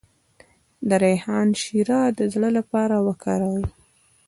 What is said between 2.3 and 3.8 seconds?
زړه لپاره وکاروئ